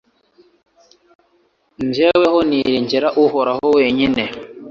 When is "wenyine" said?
3.77-4.23